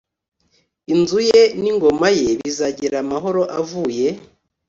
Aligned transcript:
inzu 0.93 1.19
ye 1.29 1.41
n 1.61 1.63
ingoma 1.71 2.07
ye 2.19 2.29
bizagira 2.39 2.95
amahoro 3.03 3.41
avuye 3.59 4.07